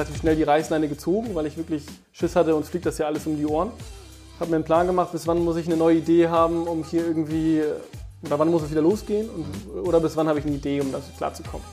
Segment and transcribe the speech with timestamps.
[0.00, 3.26] relativ schnell die Reißleine gezogen, weil ich wirklich Schiss hatte, uns fliegt das ja alles
[3.26, 3.70] um die Ohren.
[4.38, 7.06] Habe mir einen Plan gemacht, bis wann muss ich eine neue Idee haben, um hier
[7.06, 7.62] irgendwie,
[8.22, 10.90] oder wann muss es wieder losgehen und, oder bis wann habe ich eine Idee, um
[10.90, 11.66] das klarzukommen.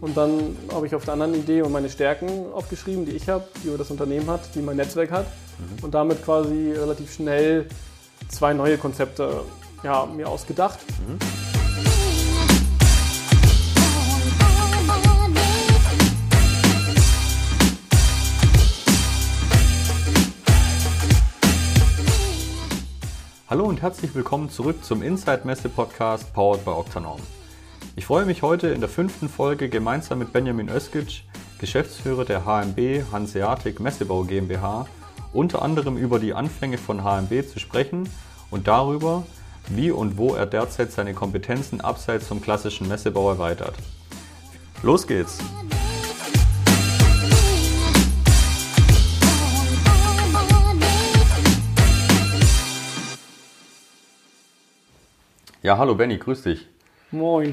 [0.00, 3.44] Und dann habe ich auf der anderen Idee und meine Stärken aufgeschrieben, die ich habe,
[3.64, 5.26] die das Unternehmen hat, die mein Netzwerk hat.
[5.58, 5.84] Mhm.
[5.84, 7.66] Und damit quasi relativ schnell
[8.28, 9.40] zwei neue Konzepte
[9.82, 10.78] ja, mir ausgedacht.
[11.08, 11.55] Mhm.
[23.48, 27.20] Hallo und herzlich willkommen zurück zum Inside Messe Podcast powered by Octanorm.
[27.94, 31.22] Ich freue mich heute in der fünften Folge gemeinsam mit Benjamin Öskic,
[31.60, 34.88] Geschäftsführer der HMB Hanseatic Messebau GmbH,
[35.32, 38.08] unter anderem über die Anfänge von HMB zu sprechen
[38.50, 39.22] und darüber,
[39.68, 43.76] wie und wo er derzeit seine Kompetenzen abseits vom klassischen Messebau erweitert.
[44.82, 45.38] Los geht's!
[55.66, 56.68] Ja, hallo Benny, grüß dich.
[57.10, 57.52] Moin.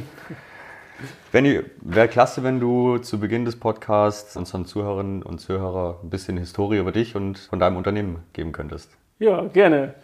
[1.31, 6.38] Benny, wäre klasse, wenn du zu Beginn des Podcasts unseren Zuhörerinnen und Zuhörern ein bisschen
[6.38, 8.91] Historie über dich und von deinem Unternehmen geben könntest.
[9.17, 9.95] Ja, gerne.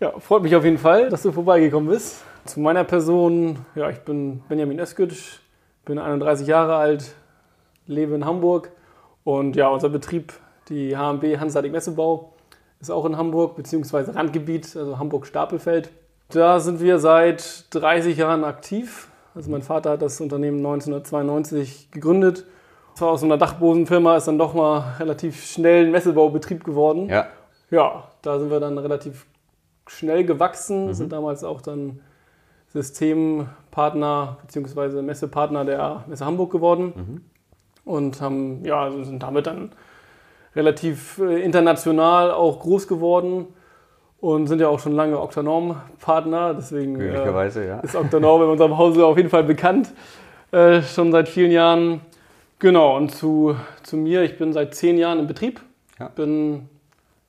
[0.00, 2.24] Ja, freut mich auf jeden Fall, dass du vorbeigekommen bist.
[2.44, 5.38] Zu meiner Person, ja, ich bin Benjamin Öskütsch,
[5.86, 7.14] bin 31 Jahre alt,
[7.86, 8.70] lebe in Hamburg
[9.24, 10.34] und ja, unser Betrieb,
[10.68, 12.34] die HMB Hanseatic Messebau,
[12.80, 15.90] ist auch in Hamburg, beziehungsweise Randgebiet, also Hamburg-Stapelfeld.
[16.30, 19.08] Da sind wir seit 30 Jahren aktiv.
[19.34, 22.44] Also mein Vater hat das Unternehmen 1992 gegründet.
[22.94, 27.08] Zwar aus einer Dachbodenfirma ist dann doch mal relativ schnell ein Messebaubetrieb geworden.
[27.08, 27.26] Ja.
[27.70, 29.26] Ja, da sind wir dann relativ
[29.86, 30.94] schnell gewachsen, mhm.
[30.94, 32.00] sind damals auch dann
[32.68, 35.02] Systempartner bzw.
[35.02, 37.24] Messepartner der Messe Hamburg geworden mhm.
[37.84, 39.72] und haben, ja, also sind damit dann
[40.54, 43.48] relativ äh, international auch groß geworden
[44.20, 46.54] und sind ja auch schon lange Octanorm-Partner.
[46.54, 47.12] Deswegen äh,
[47.66, 47.80] ja.
[47.80, 49.92] ist Octanorm in unserem Hause auf jeden Fall bekannt,
[50.52, 52.00] äh, schon seit vielen Jahren.
[52.58, 55.60] Genau, und zu, zu mir, ich bin seit zehn Jahren im Betrieb.
[55.98, 56.08] Ja.
[56.08, 56.68] Bin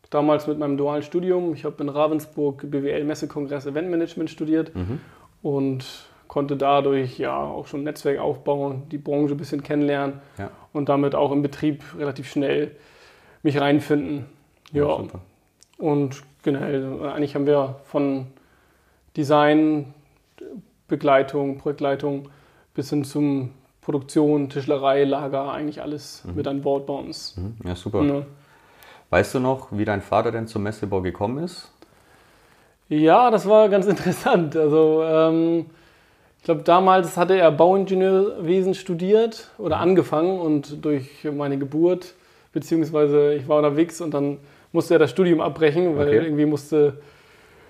[0.09, 5.01] damals mit meinem dualen Studium, ich habe in Ravensburg BWL Messekongress Eventmanagement studiert mhm.
[5.41, 5.85] und
[6.29, 10.49] konnte dadurch ja auch schon ein Netzwerk aufbauen, die Branche ein bisschen kennenlernen ja.
[10.71, 12.71] und damit auch im Betrieb relativ schnell
[13.43, 14.25] mich reinfinden.
[14.71, 15.07] Ja, ja
[15.77, 18.27] und genau, eigentlich haben wir von
[19.15, 19.93] Design,
[20.87, 22.29] Begleitung, Projektleitung
[22.73, 26.35] bis hin zum Produktion, Tischlerei, Lager, eigentlich alles mhm.
[26.35, 27.35] mit an Bord bei uns.
[27.37, 27.55] Mhm.
[27.67, 28.03] Ja, super.
[28.03, 28.23] Ja.
[29.09, 31.71] Weißt du noch, wie dein Vater denn zum Messebau gekommen ist?
[32.89, 34.55] Ja, das war ganz interessant.
[34.55, 35.65] Also ähm,
[36.37, 39.83] ich glaube, damals hatte er Bauingenieurwesen studiert oder mhm.
[39.83, 42.13] angefangen und durch meine Geburt,
[42.53, 44.37] beziehungsweise ich war unterwegs und dann
[44.77, 46.17] musste er das Studium abbrechen, weil okay.
[46.17, 46.99] irgendwie musste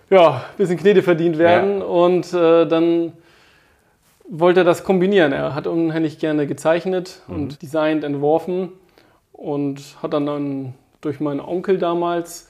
[0.09, 1.79] ja, ein bisschen Knete verdient werden.
[1.79, 1.85] Ja.
[1.85, 3.13] Und äh, dann
[4.29, 5.31] wollte er das kombinieren.
[5.31, 7.35] Er hat unheimlich gerne gezeichnet mhm.
[7.35, 8.73] und designt, entworfen
[9.31, 12.49] und hat dann, dann durch meinen Onkel damals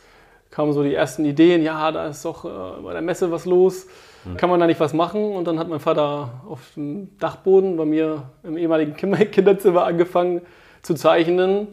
[0.50, 3.86] kamen so die ersten Ideen, ja, da ist doch äh, bei der Messe was los,
[4.26, 4.38] mhm.
[4.38, 5.36] kann man da nicht was machen?
[5.36, 8.96] Und dann hat mein Vater auf dem Dachboden bei mir im ehemaligen
[9.32, 10.42] Kinderzimmer angefangen
[10.82, 11.68] zu zeichnen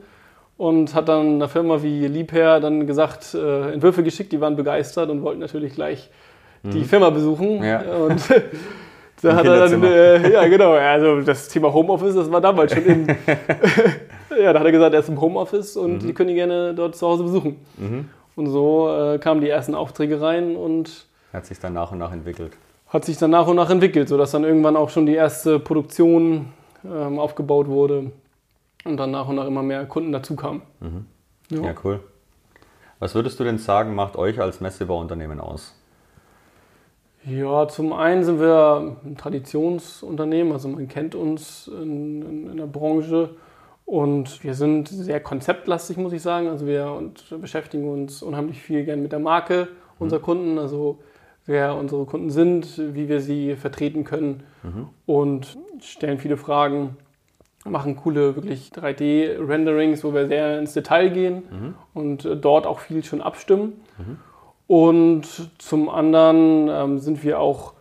[0.56, 5.10] und hat dann einer Firma wie Liebherr dann gesagt, äh, Entwürfe geschickt, die waren begeistert
[5.10, 6.10] und wollten natürlich gleich
[6.62, 6.70] mhm.
[6.70, 7.62] die Firma besuchen.
[7.62, 7.80] Ja.
[7.80, 8.22] Und
[9.22, 12.84] da hat er dann, äh, ja genau, also das Thema Homeoffice, das war damals schon
[12.84, 13.06] in,
[14.40, 16.06] ja, da hat er gesagt, er ist im Homeoffice und mhm.
[16.06, 17.56] die können ihn gerne dort zu Hause besuchen.
[17.76, 18.08] Mhm.
[18.36, 22.12] Und so äh, kamen die ersten Aufträge rein und hat sich dann nach und nach
[22.12, 22.52] entwickelt.
[22.88, 26.46] Hat sich dann nach und nach entwickelt, sodass dann irgendwann auch schon die erste Produktion
[26.84, 28.12] ähm, aufgebaut wurde
[28.84, 30.62] und dann nach und nach immer mehr Kunden dazu kamen.
[30.80, 31.06] Mhm.
[31.50, 31.62] Ja.
[31.62, 32.00] ja, cool.
[32.98, 35.74] Was würdest du denn sagen, macht euch als Messebauunternehmen aus?
[37.26, 42.66] Ja, zum einen sind wir ein Traditionsunternehmen, also man kennt uns in, in, in, der
[42.66, 43.30] Branche
[43.86, 46.48] und wir sind sehr konzeptlastig, muss ich sagen.
[46.48, 47.10] Also wir
[47.40, 50.24] beschäftigen uns unheimlich viel gern mit der Marke unserer mhm.
[50.24, 50.98] Kunden, also
[51.46, 54.88] wer unsere Kunden sind, wie wir sie vertreten können mhm.
[55.06, 56.96] und stellen viele Fragen
[57.64, 61.74] machen coole, wirklich 3D-Renderings, wo wir sehr ins Detail gehen mhm.
[61.94, 63.80] und äh, dort auch viel schon abstimmen.
[63.98, 64.18] Mhm.
[64.66, 67.74] Und zum anderen ähm, sind wir auch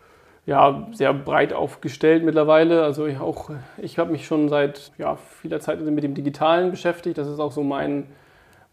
[0.46, 2.84] ja, sehr breit aufgestellt mittlerweile.
[2.84, 7.18] Also ich, auch, ich habe mich schon seit ja, vieler Zeit mit dem Digitalen beschäftigt.
[7.18, 8.08] Das ist auch so mein,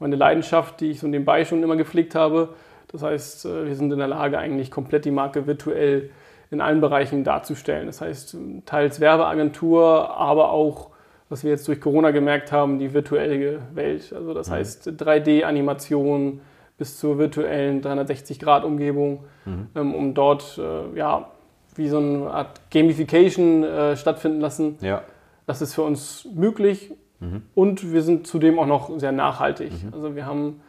[0.00, 2.50] meine Leidenschaft, die ich so nebenbei schon immer gepflegt habe.
[2.88, 6.10] Das heißt, äh, wir sind in der Lage, eigentlich komplett die Marke virtuell
[6.50, 7.86] in allen Bereichen darzustellen.
[7.86, 8.36] Das heißt,
[8.66, 10.89] teils Werbeagentur, aber auch
[11.30, 14.12] was wir jetzt durch Corona gemerkt haben, die virtuelle Welt.
[14.12, 14.54] Also das mhm.
[14.54, 16.40] heißt 3D-Animation
[16.76, 19.68] bis zur virtuellen 360-Grad-Umgebung, mhm.
[19.74, 21.30] ähm, um dort äh, ja,
[21.76, 24.76] wie so eine Art Gamification äh, stattfinden lassen.
[24.80, 25.02] Ja.
[25.46, 27.42] Das ist für uns möglich mhm.
[27.54, 29.70] und wir sind zudem auch noch sehr nachhaltig.
[29.70, 29.94] Mhm.
[29.94, 30.60] Also wir haben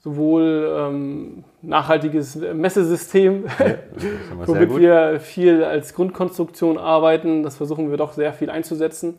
[0.00, 3.74] sowohl ähm, nachhaltiges Messesystem, ja,
[4.46, 7.42] womit wir viel als Grundkonstruktion arbeiten.
[7.42, 9.14] Das versuchen wir doch sehr viel einzusetzen.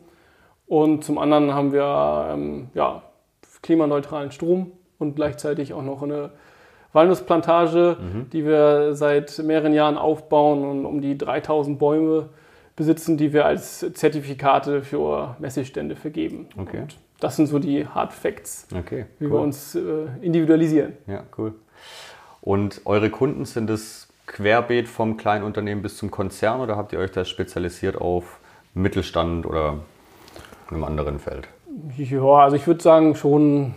[0.72, 3.02] Und zum anderen haben wir ähm, ja,
[3.60, 6.30] klimaneutralen Strom und gleichzeitig auch noch eine
[6.94, 8.30] Walnussplantage, mhm.
[8.30, 12.30] die wir seit mehreren Jahren aufbauen und um die 3000 Bäume
[12.74, 16.48] besitzen, die wir als Zertifikate für Messestände vergeben.
[16.56, 16.80] Okay.
[16.80, 19.32] Und das sind so die Hard Facts, okay, wie cool.
[19.32, 19.80] wir uns äh,
[20.22, 20.94] individualisieren.
[21.06, 21.52] Ja, cool.
[22.40, 26.98] Und eure Kunden sind es querbeet vom kleinen Unternehmen bis zum Konzern oder habt ihr
[26.98, 28.40] euch da spezialisiert auf
[28.72, 29.80] Mittelstand oder
[30.74, 31.48] einem anderen Feld?
[31.96, 33.74] Ja, also ich würde sagen schon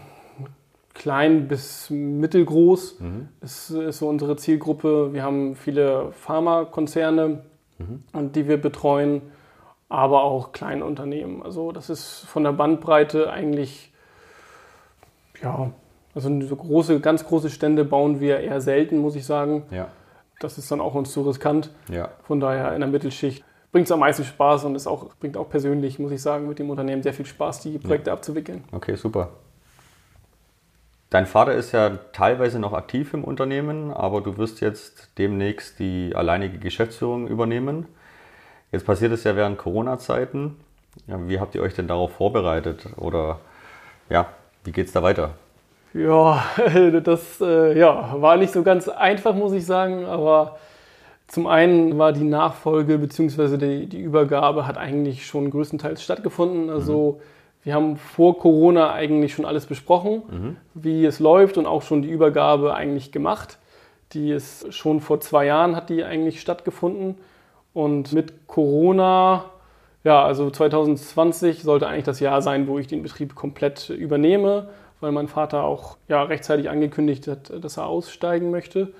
[0.93, 3.29] klein bis mittelgroß mhm.
[3.41, 5.13] ist, ist, so unsere Zielgruppe.
[5.13, 7.43] Wir haben viele Pharmakonzerne,
[7.77, 8.31] mhm.
[8.31, 9.21] die wir betreuen,
[9.89, 11.43] aber auch kleine Unternehmen.
[11.43, 13.93] Also das ist von der Bandbreite eigentlich,
[15.43, 15.71] ja,
[16.15, 19.63] also so große, ganz große Stände bauen wir eher selten, muss ich sagen.
[19.69, 19.89] Ja.
[20.39, 21.71] Das ist dann auch uns zu riskant.
[21.91, 22.09] Ja.
[22.23, 23.43] Von daher in der Mittelschicht
[23.75, 26.59] bringt es am meisten Spaß und ist auch, bringt auch persönlich, muss ich sagen, mit
[26.59, 28.13] dem Unternehmen sehr viel Spaß, die Projekte ja.
[28.13, 28.63] abzuwickeln.
[28.71, 29.31] Okay, super.
[31.09, 36.15] Dein Vater ist ja teilweise noch aktiv im Unternehmen, aber du wirst jetzt demnächst die
[36.15, 37.85] alleinige Geschäftsführung übernehmen.
[38.71, 40.55] Jetzt passiert es ja während Corona-Zeiten.
[41.07, 42.87] Ja, wie habt ihr euch denn darauf vorbereitet?
[42.95, 43.41] Oder
[44.09, 44.27] ja,
[44.63, 45.33] wie geht es da weiter?
[45.93, 46.45] Ja,
[47.03, 50.05] das äh, ja, war nicht so ganz einfach, muss ich sagen.
[50.05, 50.59] Aber
[51.27, 53.57] zum einen war die Nachfolge bzw.
[53.57, 56.69] Die, die Übergabe hat eigentlich schon größtenteils stattgefunden.
[56.69, 57.35] Also mhm
[57.65, 60.57] wir haben vor Corona eigentlich schon alles besprochen, mhm.
[60.75, 63.57] wie es läuft und auch schon die Übergabe eigentlich gemacht.
[64.13, 67.17] Die ist schon vor zwei Jahren hat die eigentlich stattgefunden.
[67.73, 69.45] Und mit Corona,
[70.03, 74.69] ja, also 2020 sollte eigentlich das Jahr sein, wo ich den Betrieb komplett übernehme,
[74.99, 78.93] weil mein Vater auch ja, rechtzeitig angekündigt hat, dass er aussteigen möchte.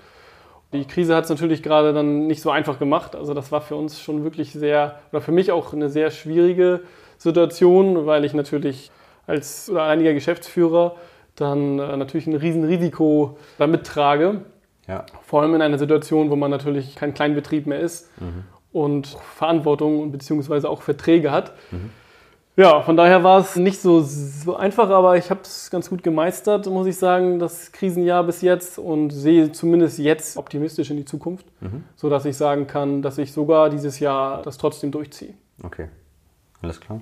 [0.76, 3.16] Die Krise hat es natürlich gerade dann nicht so einfach gemacht.
[3.16, 6.82] Also das war für uns schon wirklich sehr, oder für mich auch eine sehr schwierige
[7.18, 8.92] Situation, weil ich natürlich
[9.28, 10.96] als einiger Geschäftsführer
[11.36, 14.42] dann äh, natürlich ein Riesenrisiko damit trage.
[14.88, 15.06] Ja.
[15.24, 18.44] Vor allem in einer Situation, wo man natürlich kein Kleinbetrieb mehr ist mhm.
[18.72, 20.68] und Verantwortung bzw.
[20.68, 21.54] auch Verträge hat.
[21.72, 21.90] Mhm.
[22.58, 26.04] Ja, von daher war es nicht so, so einfach, aber ich habe es ganz gut
[26.04, 31.06] gemeistert, muss ich sagen, das Krisenjahr bis jetzt und sehe zumindest jetzt optimistisch in die
[31.06, 31.84] Zukunft, mhm.
[31.98, 35.34] sodass ich sagen kann, dass ich sogar dieses Jahr das trotzdem durchziehe.
[35.64, 35.90] Okay.
[36.62, 37.02] Alles klar.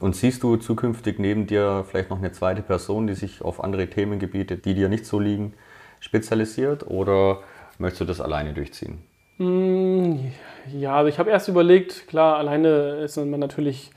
[0.00, 3.88] Und siehst du zukünftig neben dir vielleicht noch eine zweite Person, die sich auf andere
[3.88, 5.54] Themengebiete, die dir nicht so liegen,
[6.00, 7.40] spezialisiert oder
[7.78, 8.98] möchtest du das alleine durchziehen?
[9.38, 10.32] Hm,
[10.72, 13.90] ja, also ich habe erst überlegt, klar, alleine ist man natürlich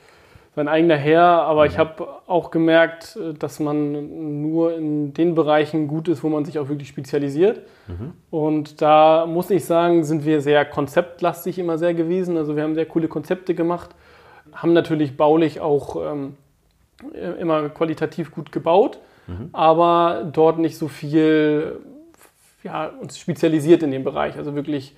[0.56, 1.70] sein eigener Herr, aber mhm.
[1.70, 6.58] ich habe auch gemerkt, dass man nur in den Bereichen gut ist, wo man sich
[6.58, 7.60] auch wirklich spezialisiert.
[7.86, 8.12] Mhm.
[8.30, 12.36] Und da muss ich sagen, sind wir sehr konzeptlastig immer sehr gewesen.
[12.36, 13.90] Also wir haben sehr coole Konzepte gemacht,
[14.52, 16.36] haben natürlich baulich auch ähm,
[17.38, 18.98] immer qualitativ gut gebaut,
[19.28, 19.50] mhm.
[19.52, 21.80] aber dort nicht so viel
[22.64, 24.36] ja, uns spezialisiert in dem Bereich.
[24.36, 24.94] Also wirklich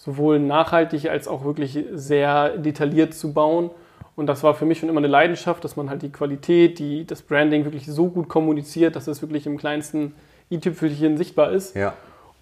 [0.00, 3.70] sowohl nachhaltig als auch wirklich sehr detailliert zu bauen.
[4.16, 7.06] Und das war für mich schon immer eine Leidenschaft, dass man halt die Qualität, die,
[7.06, 10.14] das Branding wirklich so gut kommuniziert, dass es wirklich im kleinsten
[10.50, 11.76] i-Tüpfelchen sichtbar ist.
[11.76, 11.92] Ja.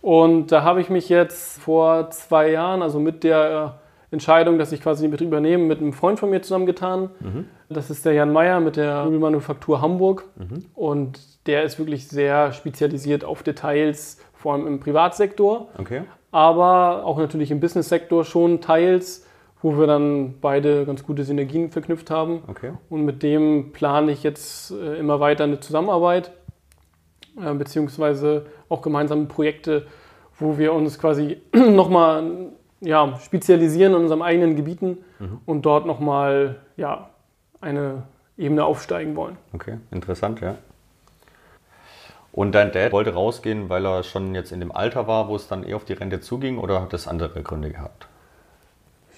[0.01, 3.81] Und da habe ich mich jetzt vor zwei Jahren, also mit der
[4.13, 7.11] Entscheidung, dass ich quasi den Betrieb übernehme, mit einem Freund von mir zusammengetan.
[7.19, 7.47] Mhm.
[7.69, 10.25] Das ist der Jan Meyer mit der Möbelmanufaktur Hamburg.
[10.37, 10.65] Mhm.
[10.77, 15.69] Und der ist wirklich sehr spezialisiert auf Details, vor allem im Privatsektor.
[15.77, 16.03] Okay.
[16.31, 19.25] Aber auch natürlich im Businesssektor schon teils
[19.61, 22.43] wo wir dann beide ganz gute Synergien verknüpft haben.
[22.47, 22.73] Okay.
[22.89, 26.33] Und mit dem plane ich jetzt äh, immer weiter eine Zusammenarbeit,
[27.41, 29.87] äh, beziehungsweise auch gemeinsame Projekte,
[30.39, 35.41] wo wir uns quasi nochmal ja, spezialisieren in unseren eigenen Gebieten mhm.
[35.45, 37.11] und dort nochmal ja,
[37.61, 38.05] eine
[38.37, 39.37] Ebene aufsteigen wollen.
[39.53, 40.55] Okay, interessant, ja.
[42.39, 45.49] Und dein Dad wollte rausgehen, weil er schon jetzt in dem Alter war, wo es
[45.49, 48.07] dann eher auf die Rente zuging, oder hat das andere Gründe gehabt?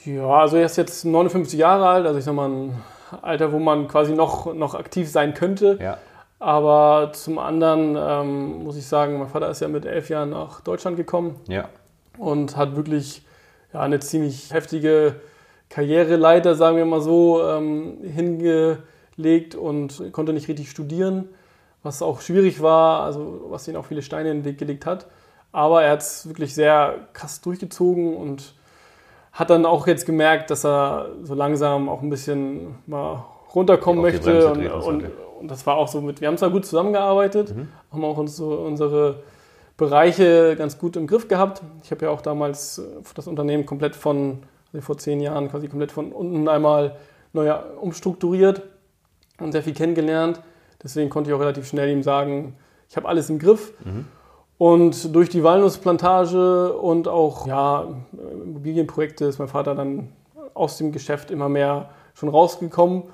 [0.07, 2.83] Ja, also er ist jetzt 59 Jahre alt, also ich sag mal ein
[3.21, 5.79] Alter, wo man quasi noch, noch aktiv sein könnte.
[5.83, 5.99] Ja.
[6.39, 10.63] Aber zum anderen ähm, muss ich sagen, mein Vater ist ja mit elf Jahren nach
[10.63, 11.69] Deutschland gekommen ja.
[12.17, 13.21] und hat wirklich
[13.75, 15.17] ja, eine ziemlich heftige
[15.69, 21.29] Karriereleiter, sagen wir mal so, ähm, hingelegt und konnte nicht richtig studieren,
[21.83, 25.07] was auch schwierig war, also was ihn auch viele Steine in den Weg gelegt hat.
[25.53, 28.55] Aber er hat es wirklich sehr krass durchgezogen und
[29.33, 34.49] hat dann auch jetzt gemerkt, dass er so langsam auch ein bisschen mal runterkommen möchte.
[34.49, 35.05] Und, und,
[35.41, 37.69] und, das war auch so mit, wir haben zwar gut zusammengearbeitet, mhm.
[37.93, 39.23] haben auch uns so unsere
[39.77, 41.63] Bereiche ganz gut im Griff gehabt.
[41.83, 42.83] Ich habe ja auch damals äh,
[43.15, 46.97] das Unternehmen komplett von, also vor zehn Jahren quasi komplett von unten einmal
[47.33, 48.63] neu umstrukturiert
[49.39, 50.43] und sehr viel kennengelernt.
[50.83, 52.57] Deswegen konnte ich auch relativ schnell ihm sagen,
[52.89, 53.73] ich habe alles im Griff.
[53.85, 54.07] Mhm.
[54.59, 60.13] Und durch die Walnussplantage und auch ja, Immobilienprojekte ist mein Vater dann
[60.55, 63.05] aus dem Geschäft immer mehr schon rausgekommen.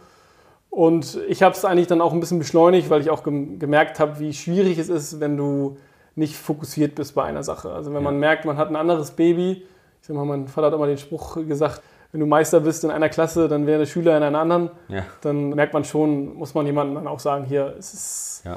[0.70, 4.18] Und ich habe es eigentlich dann auch ein bisschen beschleunigt, weil ich auch gemerkt habe,
[4.18, 5.76] wie schwierig es ist, wenn du
[6.16, 7.70] nicht fokussiert bist bei einer Sache.
[7.70, 8.04] Also wenn ja.
[8.04, 9.62] man merkt, man hat ein anderes Baby,
[10.00, 11.80] ich sag mal, mein Vater hat immer den Spruch gesagt,
[12.16, 14.70] wenn du Meister bist in einer Klasse, dann wäre der Schüler in einer anderen.
[14.88, 15.04] Ja.
[15.20, 18.56] Dann merkt man schon, muss man jemandem dann auch sagen, hier, es ist ja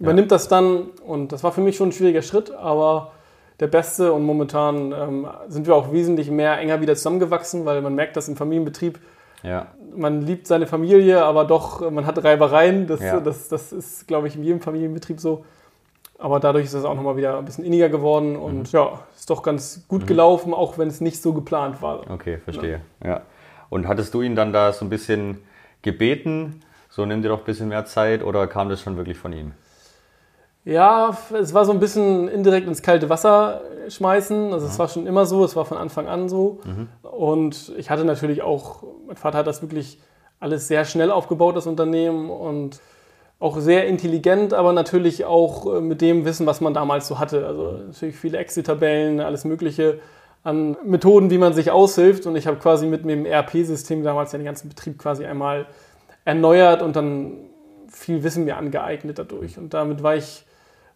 [0.00, 3.12] übernimmt das dann und das war für mich schon ein schwieriger Schritt, aber
[3.60, 7.94] der beste und momentan ähm, sind wir auch wesentlich mehr enger wieder zusammengewachsen, weil man
[7.94, 8.98] merkt, dass im Familienbetrieb
[9.42, 9.66] ja.
[9.94, 12.86] man liebt seine Familie, aber doch man hat Reibereien.
[12.86, 13.20] Das, ja.
[13.20, 15.44] das, das ist, glaube ich, in jedem Familienbetrieb so.
[16.20, 18.64] Aber dadurch ist es auch nochmal wieder ein bisschen inniger geworden und mhm.
[18.72, 20.06] ja, ist doch ganz gut mhm.
[20.06, 22.10] gelaufen, auch wenn es nicht so geplant war.
[22.10, 22.82] Okay, verstehe.
[23.02, 23.08] Ja.
[23.08, 23.20] ja.
[23.70, 25.38] Und hattest du ihn dann da so ein bisschen
[25.80, 26.60] gebeten,
[26.90, 29.52] so nimm dir doch ein bisschen mehr Zeit oder kam das schon wirklich von ihm?
[30.66, 34.52] Ja, es war so ein bisschen indirekt ins kalte Wasser schmeißen.
[34.52, 36.60] Also es war schon immer so, es war von Anfang an so.
[36.64, 36.88] Mhm.
[37.02, 40.00] Und ich hatte natürlich auch, mein Vater hat das wirklich
[40.38, 42.80] alles sehr schnell aufgebaut, das Unternehmen und
[43.40, 47.46] auch sehr intelligent, aber natürlich auch äh, mit dem Wissen, was man damals so hatte.
[47.46, 49.98] Also natürlich viele Exit-Tabellen, alles Mögliche
[50.44, 52.26] an Methoden, wie man sich aushilft.
[52.26, 55.66] Und ich habe quasi mit dem ERP-System damals den ganzen Betrieb quasi einmal
[56.24, 57.32] erneuert und dann
[57.88, 59.58] viel Wissen mir angeeignet dadurch.
[59.58, 60.44] Und damit war ich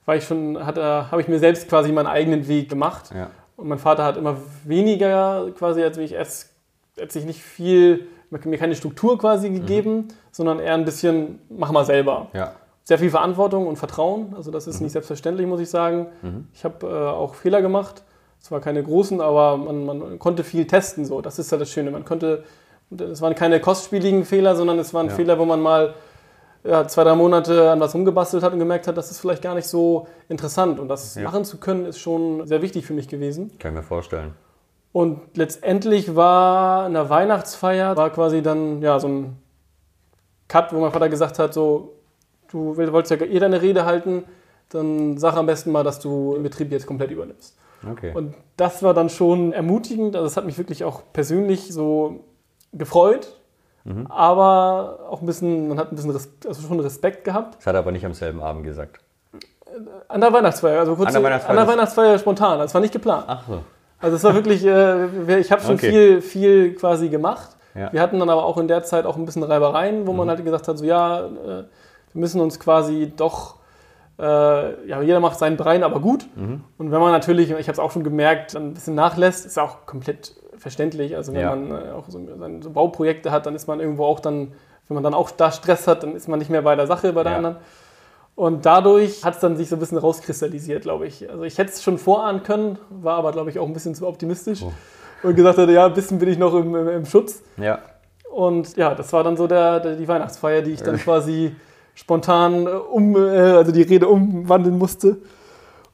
[0.05, 3.11] war ich schon, habe ich mir selbst quasi meinen eigenen Weg gemacht.
[3.15, 3.31] Ja.
[3.57, 6.51] Und mein Vater hat immer weniger quasi, als ich erst,
[7.01, 8.07] hat sich nicht viel,
[8.45, 10.09] mir keine Struktur quasi gegeben, mhm.
[10.31, 12.29] sondern eher ein bisschen, mach mal selber.
[12.33, 12.53] Ja.
[12.83, 14.85] Sehr viel Verantwortung und Vertrauen, also das ist mhm.
[14.85, 16.09] nicht selbstverständlich, muss ich sagen.
[16.23, 16.49] Mhm.
[16.53, 18.03] Ich habe äh, auch Fehler gemacht,
[18.41, 21.23] zwar keine großen, aber man, man, konnte viel testen, so.
[21.23, 21.91] Das ist ja das Schöne.
[21.91, 22.45] Man konnte,
[22.99, 25.15] es waren keine kostspieligen Fehler, sondern es waren ja.
[25.15, 25.95] Fehler, wo man mal
[26.65, 29.55] ja, zwei, drei Monate an was rumgebastelt hat und gemerkt hat, das ist vielleicht gar
[29.55, 30.79] nicht so interessant.
[30.79, 31.23] Und das ja.
[31.23, 33.57] machen zu können, ist schon sehr wichtig für mich gewesen.
[33.59, 34.35] Kann ich mir vorstellen.
[34.95, 39.37] Und letztendlich war in der Weihnachtsfeier, war quasi dann ja, so ein
[40.49, 41.97] Cut, wo mein Vater gesagt hat, so,
[42.49, 44.25] du wolltest ja eh deine Rede halten,
[44.71, 47.59] dann sag am besten mal, dass du den Betrieb jetzt komplett übernimmst.
[47.91, 48.13] Okay.
[48.15, 50.17] Und das war dann schon ermutigend.
[50.17, 52.25] Also es hat mich wirklich auch persönlich so
[52.73, 53.37] gefreut,
[53.85, 54.07] Mhm.
[54.07, 57.57] Aber auch ein bisschen, man hat ein bisschen Respekt, also schon Respekt gehabt.
[57.59, 59.01] Das hat er aber nicht am selben Abend gesagt.
[60.09, 62.59] An der Weihnachtsfeier, also kurz an der Weihnachtsfeier, an der Weihnachtsfeier spontan.
[62.61, 63.25] Das war nicht geplant.
[63.27, 63.65] Ach so.
[64.05, 65.91] Also es war wirklich, äh, ich habe schon okay.
[65.91, 67.57] viel, viel quasi gemacht.
[67.75, 67.91] Ja.
[67.91, 70.19] Wir hatten dann aber auch in der Zeit auch ein bisschen Reibereien, wo mhm.
[70.19, 71.67] man halt gesagt hat, so ja, äh, wir
[72.13, 73.57] müssen uns quasi doch,
[74.19, 76.27] äh, ja, jeder macht seinen Brein, aber gut.
[76.37, 76.61] Mhm.
[76.77, 79.87] Und wenn man natürlich, ich habe es auch schon gemerkt, ein bisschen nachlässt, ist auch
[79.87, 81.17] komplett verständlich.
[81.17, 81.57] Also wenn ja.
[81.57, 82.21] man äh, auch so,
[82.61, 84.53] so, Bauprojekte hat, dann ist man irgendwo auch dann,
[84.87, 87.15] wenn man dann auch da Stress hat, dann ist man nicht mehr bei der Sache,
[87.15, 87.39] bei der ja.
[87.39, 87.57] anderen.
[88.37, 91.31] Und dadurch hat es dann sich so ein bisschen rauskristallisiert, glaube ich.
[91.31, 94.07] Also ich hätte es schon vorahnen können, war aber, glaube ich, auch ein bisschen zu
[94.07, 94.73] optimistisch oh.
[95.23, 97.43] und gesagt hatte, ja, ein bisschen bin ich noch im, im, im, Schutz.
[97.57, 97.79] Ja.
[98.33, 101.55] Und ja, das war dann so der, der die Weihnachtsfeier, die ich dann quasi
[101.95, 105.19] spontan äh, um, äh, also die Rede umwandeln musste.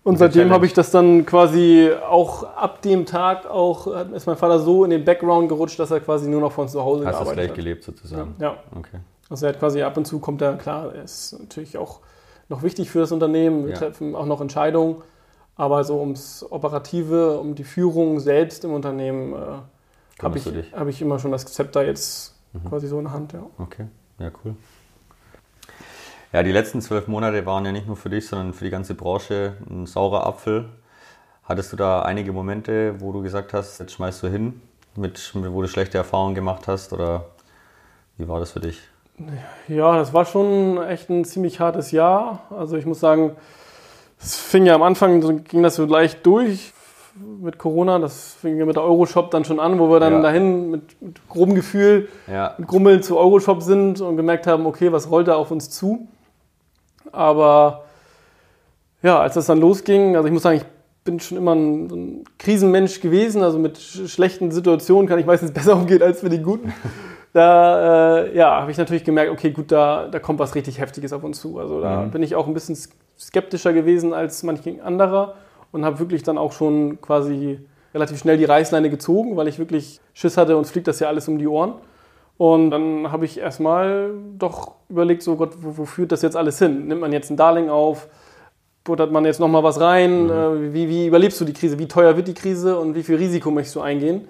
[0.02, 4.58] Und seitdem habe ich das dann quasi auch ab dem Tag auch, ist mein Vater
[4.58, 7.18] so in den Background gerutscht, dass er quasi nur noch von zu Hause Hast gearbeitet
[7.18, 7.26] hat.
[7.26, 8.34] Hast du gleich gelebt sozusagen?
[8.38, 8.46] Ja.
[8.46, 8.56] ja.
[8.78, 8.96] Okay.
[9.28, 12.00] Also er hat quasi ab und zu kommt er, klar, er ist natürlich auch
[12.50, 13.78] noch wichtig für das Unternehmen, wir ja.
[13.78, 14.96] treffen auch noch Entscheidungen,
[15.56, 21.00] aber so ums Operative, um die Führung selbst im Unternehmen äh, habe ich, hab ich
[21.00, 22.68] immer schon das Zepter jetzt mhm.
[22.68, 23.32] quasi so in der Hand.
[23.32, 23.46] Ja.
[23.58, 23.86] Okay,
[24.18, 24.54] ja cool.
[26.32, 28.94] Ja, die letzten zwölf Monate waren ja nicht nur für dich, sondern für die ganze
[28.94, 30.68] Branche ein saurer Apfel.
[31.44, 34.60] Hattest du da einige Momente, wo du gesagt hast, jetzt schmeißt du hin,
[34.94, 36.92] mit, wo du schlechte Erfahrungen gemacht hast?
[36.92, 37.26] Oder
[38.16, 38.80] wie war das für dich?
[39.68, 42.40] Ja, das war schon echt ein ziemlich hartes Jahr.
[42.50, 43.36] Also ich muss sagen,
[44.20, 46.72] es fing ja am Anfang, ging das so leicht durch
[47.40, 47.98] mit Corona.
[47.98, 50.22] Das fing ja mit der Euroshop dann schon an, wo wir dann ja.
[50.22, 52.54] dahin mit, mit grobem Gefühl, ja.
[52.58, 56.08] mit Grummeln zu Euroshop sind und gemerkt haben, okay, was rollt da auf uns zu?
[57.12, 57.84] Aber
[59.02, 60.66] ja, als das dann losging, also ich muss sagen, ich
[61.04, 65.74] bin schon immer ein, ein Krisenmensch gewesen, also mit schlechten Situationen kann ich meistens besser
[65.74, 66.72] umgehen als mit den guten.
[67.32, 71.12] Da äh, ja, habe ich natürlich gemerkt, okay, gut, da, da kommt was richtig Heftiges
[71.12, 71.58] auf uns zu.
[71.58, 72.10] Also da mhm.
[72.10, 72.76] bin ich auch ein bisschen
[73.18, 75.34] skeptischer gewesen als manch anderer
[75.70, 77.60] und habe wirklich dann auch schon quasi
[77.94, 81.28] relativ schnell die Reißleine gezogen, weil ich wirklich Schiss hatte, uns fliegt das ja alles
[81.28, 81.74] um die Ohren.
[82.36, 86.58] Und dann habe ich erstmal doch überlegt, so Gott, wo, wo, führt das jetzt alles
[86.58, 86.88] hin?
[86.88, 88.08] Nimmt man jetzt ein Darling auf?
[88.82, 90.24] Buttert man jetzt nochmal was rein?
[90.24, 90.30] Mhm.
[90.30, 91.78] Äh, wie, wie überlebst du die Krise?
[91.78, 94.26] Wie teuer wird die Krise und wie viel Risiko möchtest du eingehen?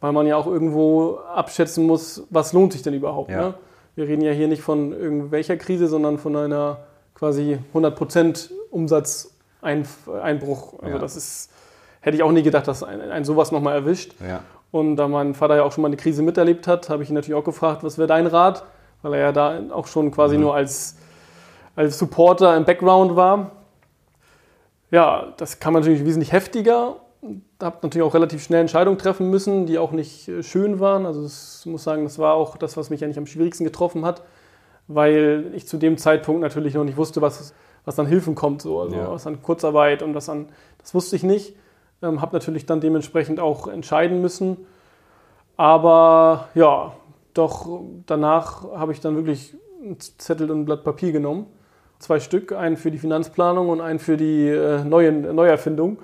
[0.00, 3.30] Weil man ja auch irgendwo abschätzen muss, was lohnt sich denn überhaupt.
[3.30, 3.48] Ja.
[3.48, 3.54] Ne?
[3.94, 6.78] Wir reden ja hier nicht von irgendwelcher Krise, sondern von einer
[7.14, 10.80] quasi 100% Umsatzeinbruch.
[10.80, 10.98] Also ja.
[10.98, 11.50] das ist,
[12.00, 14.14] hätte ich auch nie gedacht, dass ein, ein sowas nochmal erwischt.
[14.26, 14.40] Ja.
[14.70, 17.14] Und da mein Vater ja auch schon mal eine Krise miterlebt hat, habe ich ihn
[17.14, 18.64] natürlich auch gefragt, was wäre dein Rat?
[19.02, 20.42] Weil er ja da auch schon quasi mhm.
[20.42, 20.96] nur als,
[21.76, 23.50] als Supporter im Background war.
[24.90, 26.96] Ja, das kam natürlich wesentlich heftiger.
[27.22, 31.04] Habe natürlich auch relativ schnell Entscheidungen treffen müssen, die auch nicht äh, schön waren.
[31.06, 34.22] Also ich muss sagen, das war auch das, was mich eigentlich am schwierigsten getroffen hat,
[34.88, 38.80] weil ich zu dem Zeitpunkt natürlich noch nicht wusste, was, was an Hilfen kommt, so.
[38.80, 39.10] also ja.
[39.10, 40.48] was an Kurzarbeit und was an,
[40.78, 41.56] das wusste ich nicht.
[42.02, 44.56] Ähm, habe natürlich dann dementsprechend auch entscheiden müssen.
[45.56, 46.94] Aber ja,
[47.34, 51.46] doch danach habe ich dann wirklich einen Zettel und ein Blatt Papier genommen.
[51.98, 55.98] Zwei Stück, einen für die Finanzplanung und einen für die äh, neue, Neuerfindung.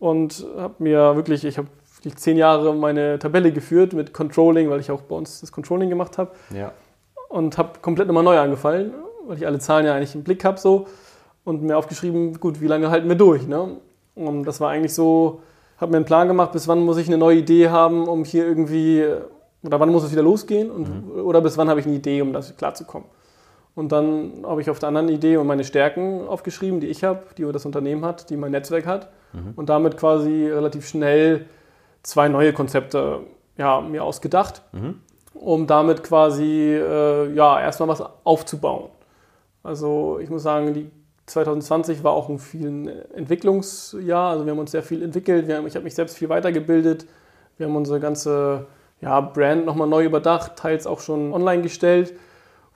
[0.00, 1.68] Und habe mir wirklich, ich habe
[2.16, 6.18] zehn Jahre meine Tabelle geführt mit Controlling, weil ich auch bei uns das Controlling gemacht
[6.18, 6.32] habe.
[6.52, 6.72] Ja.
[7.28, 8.92] Und habe komplett nochmal neu angefallen,
[9.26, 10.86] weil ich alle Zahlen ja eigentlich im Blick habe so.
[11.44, 13.46] Und mir aufgeschrieben, gut, wie lange halten wir durch?
[13.46, 13.76] Ne?
[14.14, 15.42] Und das war eigentlich so,
[15.78, 18.46] habe mir einen Plan gemacht, bis wann muss ich eine neue Idee haben, um hier
[18.46, 19.04] irgendwie,
[19.62, 21.20] oder wann muss es wieder losgehen und, mhm.
[21.24, 23.08] oder bis wann habe ich eine Idee, um das klarzukommen.
[23.80, 27.22] Und dann habe ich auf der anderen Idee und meine Stärken aufgeschrieben, die ich habe,
[27.38, 29.08] die das Unternehmen hat, die mein Netzwerk hat.
[29.32, 29.54] Mhm.
[29.56, 31.46] Und damit quasi relativ schnell
[32.02, 33.20] zwei neue Konzepte
[33.56, 35.00] ja, mir ausgedacht, mhm.
[35.32, 38.90] um damit quasi äh, ja, erstmal was aufzubauen.
[39.62, 40.90] Also ich muss sagen, die
[41.24, 44.32] 2020 war auch ein vielen Entwicklungsjahr.
[44.32, 45.50] Also wir haben uns sehr viel entwickelt.
[45.50, 47.06] Haben, ich habe mich selbst viel weitergebildet.
[47.56, 48.66] Wir haben unsere ganze
[49.00, 52.12] ja, Brand nochmal neu überdacht, teils auch schon online gestellt,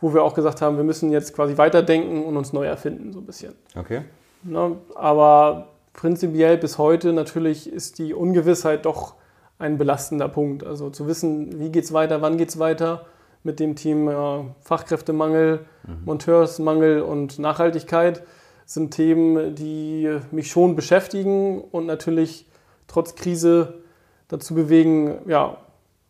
[0.01, 3.21] wo wir auch gesagt haben, wir müssen jetzt quasi weiterdenken und uns neu erfinden, so
[3.21, 3.55] ein bisschen.
[3.77, 4.03] Okay.
[4.43, 4.77] Ne?
[4.95, 9.15] Aber prinzipiell bis heute natürlich ist die Ungewissheit doch
[9.59, 10.65] ein belastender Punkt.
[10.65, 13.07] Also zu wissen, wie geht es weiter, wann geht es weiter
[13.43, 16.05] mit dem Team äh, Fachkräftemangel, mhm.
[16.05, 18.23] Monteursmangel und Nachhaltigkeit
[18.67, 22.47] sind Themen, die mich schon beschäftigen und natürlich
[22.87, 23.83] trotz Krise
[24.29, 25.59] dazu bewegen, ja,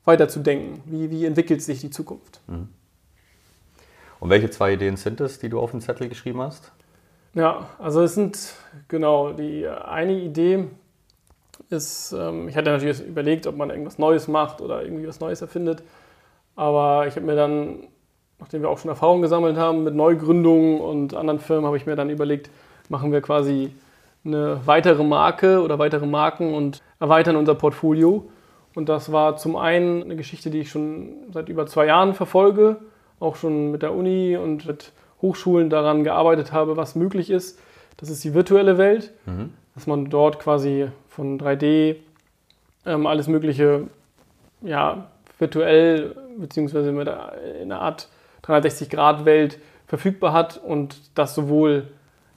[0.05, 0.81] weiterzudenken.
[0.87, 2.40] Wie, wie entwickelt sich die Zukunft?
[2.47, 2.68] Mhm.
[4.24, 6.72] Und welche zwei Ideen sind es, die du auf den Zettel geschrieben hast?
[7.34, 8.54] Ja, also es sind
[8.88, 10.64] genau die eine Idee
[11.68, 15.42] ist, ähm, ich hatte natürlich überlegt, ob man irgendwas Neues macht oder irgendwie was Neues
[15.42, 15.82] erfindet,
[16.56, 17.88] aber ich habe mir dann
[18.38, 21.94] nachdem wir auch schon Erfahrung gesammelt haben mit Neugründungen und anderen Firmen, habe ich mir
[21.94, 22.48] dann überlegt,
[22.88, 23.74] machen wir quasi
[24.24, 28.26] eine weitere Marke oder weitere Marken und erweitern unser Portfolio.
[28.74, 32.78] Und das war zum einen eine Geschichte, die ich schon seit über zwei Jahren verfolge,
[33.20, 37.59] auch schon mit der Uni und mit Hochschulen daran gearbeitet habe, was möglich ist.
[37.96, 39.53] Das ist die virtuelle Welt, mhm.
[39.74, 41.96] dass man dort quasi von 3D
[42.87, 43.87] ähm, alles Mögliche
[44.62, 45.07] ja,
[45.38, 48.09] virtuell beziehungsweise mit einer Art
[48.44, 51.88] 360-Grad-Welt verfügbar hat und das sowohl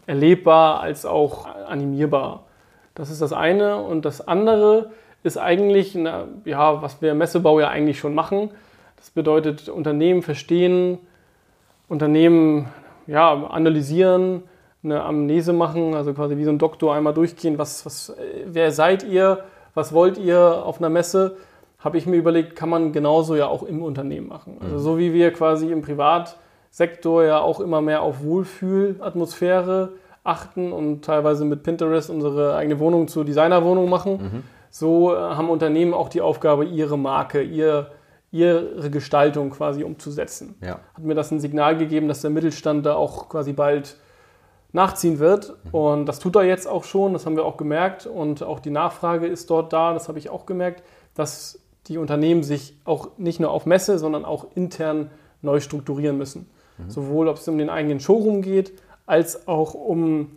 [0.06, 2.44] erlebbar als auch animierbar.
[2.96, 3.78] Das ist das eine.
[3.78, 4.92] Und das andere
[5.24, 8.50] ist eigentlich, eine, ja, was wir im Messebau ja eigentlich schon machen.
[8.98, 11.00] Das bedeutet Unternehmen verstehen,
[11.88, 12.68] Unternehmen
[13.08, 14.44] ja, analysieren,
[14.84, 18.14] eine Amnese machen, also quasi wie so ein Doktor einmal durchgehen, was, was,
[18.46, 21.38] wer seid ihr, was wollt ihr auf einer Messe
[21.80, 24.58] habe ich mir überlegt, kann man genauso ja auch im Unternehmen machen.
[24.62, 24.80] Also mhm.
[24.80, 31.46] so wie wir quasi im Privatsektor ja auch immer mehr auf Wohlfühlatmosphäre achten und teilweise
[31.46, 34.44] mit Pinterest unsere eigene Wohnung zur Designerwohnung machen, mhm.
[34.70, 37.92] so äh, haben Unternehmen auch die Aufgabe, ihre Marke, ihr,
[38.32, 40.56] ihre Gestaltung quasi umzusetzen.
[40.62, 40.80] Ja.
[40.94, 43.98] Hat mir das ein Signal gegeben, dass der Mittelstand da auch quasi bald
[44.74, 45.56] nachziehen wird.
[45.66, 45.70] Mhm.
[45.72, 48.06] Und das tut er jetzt auch schon, das haben wir auch gemerkt.
[48.06, 50.84] Und auch die Nachfrage ist dort da, das habe ich auch gemerkt,
[51.16, 55.10] dass die Unternehmen sich auch nicht nur auf Messe, sondern auch intern
[55.42, 56.50] neu strukturieren müssen.
[56.78, 56.90] Mhm.
[56.90, 58.74] Sowohl ob es um den eigenen Showroom geht,
[59.06, 60.32] als auch um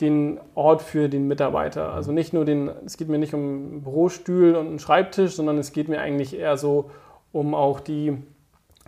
[0.00, 1.92] den Ort für den Mitarbeiter.
[1.92, 5.58] Also nicht nur den, es geht mir nicht um einen Bürostuhl und einen Schreibtisch, sondern
[5.58, 6.90] es geht mir eigentlich eher so
[7.32, 8.16] um auch die,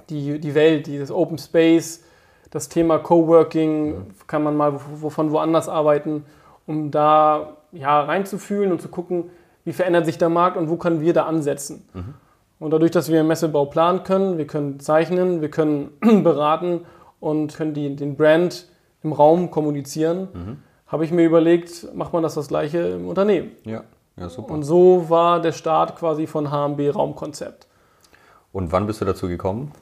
[0.09, 2.05] die, die Welt, dieses Open Space,
[2.51, 6.25] das Thema Coworking, kann man mal wovon woanders arbeiten,
[6.67, 9.31] um da ja, reinzufühlen und zu gucken,
[9.65, 11.89] wie verändert sich der Markt und wo können wir da ansetzen.
[11.95, 12.15] Mhm.
[12.59, 15.91] Und dadurch, dass wir Messebau planen können, wir können zeichnen, wir können
[16.23, 16.83] beraten
[17.21, 18.67] und können die, den Brand
[19.03, 20.57] im Raum kommunizieren, mhm.
[20.87, 23.53] habe ich mir überlegt, macht man das das gleiche im Unternehmen.
[23.65, 23.85] Ja,
[24.17, 24.53] ja, super.
[24.53, 27.67] Und so war der Start quasi von HMB Raumkonzept.
[28.53, 29.73] Und wann bist du dazu gekommen?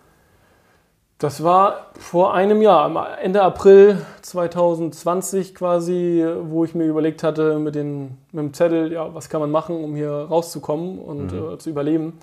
[1.19, 7.75] Das war vor einem Jahr, Ende April 2020 quasi, wo ich mir überlegt hatte mit,
[7.75, 11.55] den, mit dem Zettel, ja, was kann man machen, um hier rauszukommen und mhm.
[11.55, 12.19] äh, zu überleben.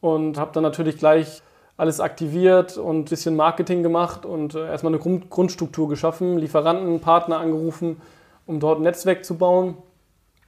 [0.00, 1.42] Und habe dann natürlich gleich
[1.76, 7.00] alles aktiviert und ein bisschen Marketing gemacht und äh, erstmal eine Grund Grundstruktur geschaffen, Lieferanten,
[7.00, 8.00] Partner angerufen,
[8.46, 9.76] um dort ein Netzwerk zu bauen,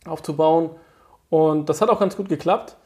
[0.06, 0.70] aufzubauen.
[1.28, 2.76] Und das hat auch ganz gut geklappt.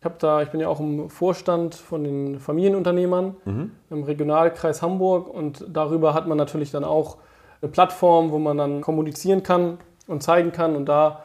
[0.00, 3.72] Ich, habe da, ich bin ja auch im Vorstand von den Familienunternehmern mhm.
[3.90, 7.16] im Regionalkreis Hamburg und darüber hat man natürlich dann auch
[7.60, 10.76] eine Plattform, wo man dann kommunizieren kann und zeigen kann.
[10.76, 11.24] Und da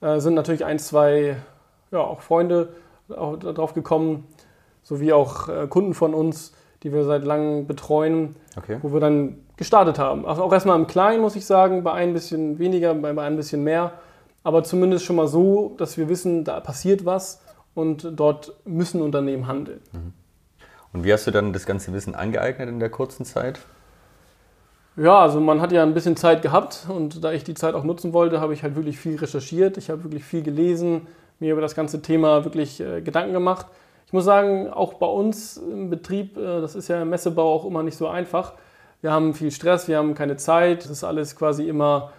[0.00, 1.36] äh, sind natürlich ein, zwei
[1.90, 2.74] ja, auch Freunde
[3.08, 4.26] auch darauf gekommen,
[4.82, 8.78] sowie auch äh, Kunden von uns, die wir seit langem betreuen, okay.
[8.82, 10.24] wo wir dann gestartet haben.
[10.24, 13.36] Also auch erstmal im Kleinen, muss ich sagen, bei ein bisschen weniger, bei, bei ein
[13.36, 13.92] bisschen mehr,
[14.44, 17.43] aber zumindest schon mal so, dass wir wissen, da passiert was
[17.74, 19.80] und dort müssen Unternehmen handeln.
[19.92, 20.12] Mhm.
[20.92, 23.58] Und wie hast du dann das ganze Wissen angeeignet in der kurzen Zeit?
[24.96, 27.82] Ja, also man hat ja ein bisschen Zeit gehabt und da ich die Zeit auch
[27.82, 31.08] nutzen wollte, habe ich halt wirklich viel recherchiert, ich habe wirklich viel gelesen,
[31.40, 33.66] mir über das ganze Thema wirklich äh, Gedanken gemacht.
[34.06, 37.64] Ich muss sagen, auch bei uns im Betrieb, äh, das ist ja im Messebau auch
[37.64, 38.52] immer nicht so einfach.
[39.00, 42.12] Wir haben viel Stress, wir haben keine Zeit, das ist alles quasi immer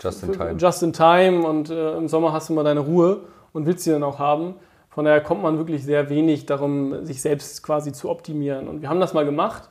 [0.00, 3.20] just in time, just in time und äh, im Sommer hast du mal deine Ruhe
[3.52, 4.56] und willst sie dann auch haben.
[4.92, 8.68] Von daher kommt man wirklich sehr wenig darum, sich selbst quasi zu optimieren.
[8.68, 9.70] Und wir haben das mal gemacht,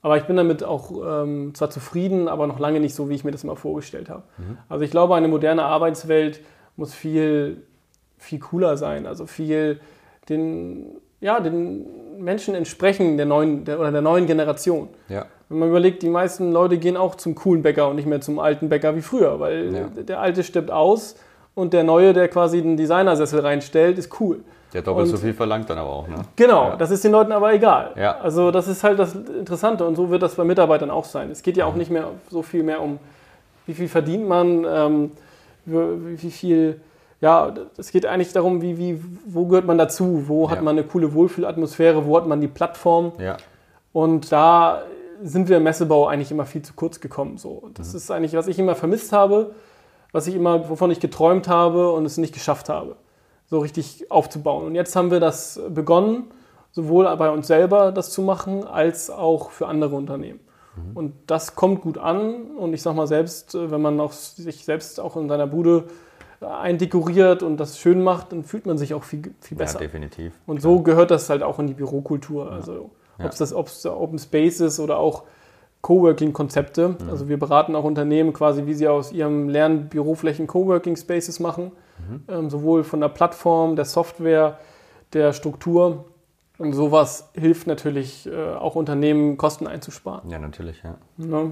[0.00, 3.22] aber ich bin damit auch ähm, zwar zufrieden, aber noch lange nicht so, wie ich
[3.22, 4.22] mir das immer vorgestellt habe.
[4.38, 4.56] Mhm.
[4.70, 6.40] Also ich glaube, eine moderne Arbeitswelt
[6.76, 7.62] muss viel,
[8.16, 9.78] viel cooler sein, also viel
[10.30, 11.86] den, ja, den
[12.18, 14.88] Menschen entsprechen der neuen der, oder der neuen Generation.
[15.10, 15.26] Ja.
[15.50, 18.38] Wenn man überlegt, die meisten Leute gehen auch zum coolen Bäcker und nicht mehr zum
[18.38, 20.02] alten Bäcker wie früher, weil ja.
[20.02, 21.16] der alte stirbt aus
[21.54, 24.40] und der neue, der quasi den Designersessel reinstellt, ist cool.
[24.72, 26.16] Der doppelt und so viel verlangt dann aber auch, ne?
[26.34, 26.76] Genau, ja.
[26.76, 27.92] das ist den Leuten aber egal.
[27.96, 28.18] Ja.
[28.18, 31.30] Also das ist halt das Interessante und so wird das bei Mitarbeitern auch sein.
[31.30, 32.98] Es geht ja auch nicht mehr so viel mehr um,
[33.66, 35.12] wie viel verdient man, ähm,
[35.66, 36.80] wie viel,
[37.20, 40.62] ja, es geht eigentlich darum, wie, wie, wo gehört man dazu, wo hat ja.
[40.62, 43.12] man eine coole Wohlfühlatmosphäre, wo hat man die Plattform.
[43.18, 43.36] Ja.
[43.92, 44.82] Und da
[45.22, 47.36] sind wir im Messebau eigentlich immer viel zu kurz gekommen.
[47.36, 47.68] So.
[47.74, 47.96] Das mhm.
[47.98, 49.54] ist eigentlich, was ich immer vermisst habe,
[50.12, 52.96] was ich immer, wovon ich geträumt habe und es nicht geschafft habe
[53.52, 54.64] so richtig aufzubauen.
[54.64, 56.24] Und jetzt haben wir das begonnen,
[56.70, 60.40] sowohl bei uns selber das zu machen, als auch für andere Unternehmen.
[60.74, 60.96] Mhm.
[60.96, 62.56] Und das kommt gut an.
[62.56, 65.84] Und ich sage mal selbst, äh, wenn man auch sich selbst auch in seiner Bude
[66.40, 69.80] eindekoriert und das schön macht, dann fühlt man sich auch viel, viel besser.
[69.80, 70.32] Ja, definitiv.
[70.46, 72.46] Und so gehört das halt auch in die Bürokultur.
[72.46, 72.52] Ja.
[72.52, 75.24] Also ob es das ob's Open Space ist oder auch
[75.82, 76.88] Coworking-Konzepte.
[76.88, 77.10] Mhm.
[77.10, 81.72] Also wir beraten auch Unternehmen quasi, wie sie aus ihrem leeren Büroflächen Coworking-Spaces machen.
[82.08, 82.24] Mhm.
[82.28, 84.58] Ähm, sowohl von der Plattform, der Software,
[85.12, 86.06] der Struktur.
[86.58, 90.30] Und sowas hilft natürlich äh, auch Unternehmen, Kosten einzusparen.
[90.30, 90.96] Ja, natürlich, ja.
[91.18, 91.50] ja.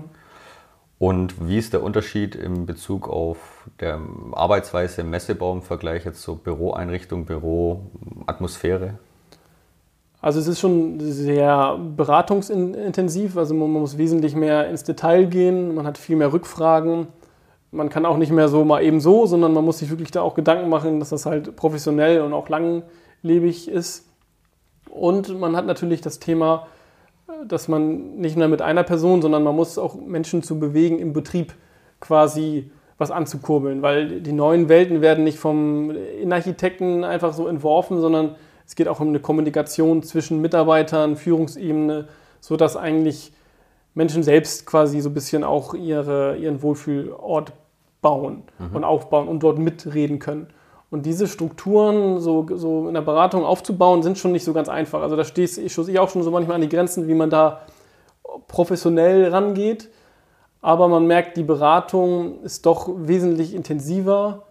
[0.99, 3.99] Und wie ist der Unterschied in Bezug auf der
[4.33, 8.99] Arbeitsweise im Messebau im Vergleich jetzt zur Büroeinrichtung, Büroatmosphäre?
[10.21, 15.87] Also es ist schon sehr beratungsintensiv, also man muss wesentlich mehr ins Detail gehen, man
[15.87, 17.07] hat viel mehr Rückfragen.
[17.73, 20.23] Man kann auch nicht mehr so mal eben so, sondern man muss sich wirklich da
[20.23, 24.09] auch Gedanken machen, dass das halt professionell und auch langlebig ist.
[24.89, 26.67] Und man hat natürlich das Thema,
[27.47, 31.13] dass man nicht nur mit einer Person, sondern man muss auch Menschen zu bewegen, im
[31.13, 31.55] Betrieb
[32.01, 38.35] quasi was anzukurbeln, weil die neuen Welten werden nicht vom Innenarchitekten einfach so entworfen, sondern
[38.67, 42.09] es geht auch um eine Kommunikation zwischen Mitarbeitern, Führungsebene,
[42.41, 43.33] sodass eigentlich
[43.94, 47.53] Menschen selbst quasi so ein bisschen auch ihre, ihren Wohlfühlort
[48.00, 48.76] bauen mhm.
[48.76, 50.48] und aufbauen und dort mitreden können.
[50.90, 55.03] Und diese Strukturen so, so in der Beratung aufzubauen, sind schon nicht so ganz einfach.
[55.03, 57.61] Also da stehe ich, ich auch schon so manchmal an die Grenzen, wie man da
[58.48, 59.88] professionell rangeht.
[60.61, 64.42] Aber man merkt, die Beratung ist doch wesentlich intensiver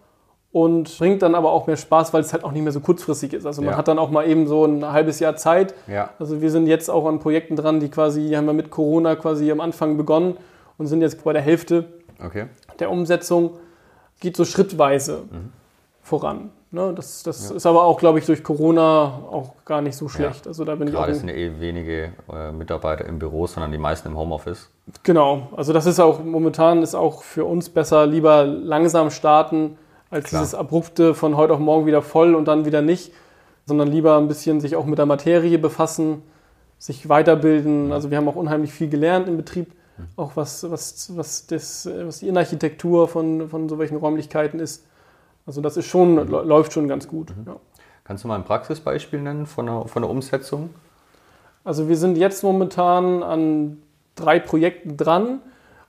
[0.52, 3.34] und bringt dann aber auch mehr Spaß, weil es halt auch nicht mehr so kurzfristig
[3.34, 3.46] ist.
[3.46, 3.78] Also man ja.
[3.78, 5.76] hat dann auch mal eben so ein halbes Jahr Zeit.
[5.88, 6.10] Ja.
[6.18, 9.16] Also wir sind jetzt auch an Projekten dran, die quasi, die haben wir mit Corona
[9.16, 10.38] quasi am Anfang begonnen
[10.78, 11.86] und sind jetzt bei der Hälfte
[12.24, 12.48] okay.
[12.80, 13.52] der Umsetzung.
[14.20, 15.52] Geht so schrittweise mhm.
[16.02, 16.50] voran.
[16.72, 17.56] Ne, das, das ja.
[17.56, 20.46] ist aber auch, glaube ich, durch Corona auch gar nicht so schlecht.
[20.46, 20.50] Ja.
[20.50, 23.72] Also da bin Gerade ich auch sind ja eh wenige äh, Mitarbeiter im Büro, sondern
[23.72, 24.70] die meisten im Homeoffice.
[25.02, 25.48] Genau.
[25.56, 29.78] Also das ist auch momentan ist auch für uns besser, lieber langsam starten,
[30.10, 30.42] als Klar.
[30.42, 33.12] dieses abrupte von heute auf morgen wieder voll und dann wieder nicht,
[33.66, 36.24] sondern lieber ein bisschen sich auch mit der Materie befassen,
[36.78, 37.92] sich weiterbilden.
[37.92, 39.72] Also wir haben auch unheimlich viel gelernt im Betrieb,
[40.16, 44.86] auch was, was, was, das, was die Innenarchitektur von, von so welchen Räumlichkeiten ist.
[45.46, 46.30] Also das ist schon, mhm.
[46.30, 47.36] läuft schon ganz gut.
[47.36, 47.44] Mhm.
[47.48, 47.56] Ja.
[48.04, 50.72] Kannst du mal ein Praxisbeispiel nennen von der, von der Umsetzung?
[51.64, 53.78] Also wir sind jetzt momentan an
[54.16, 55.42] drei Projekten dran